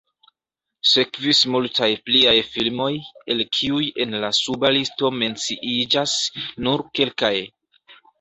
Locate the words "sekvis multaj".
0.91-1.89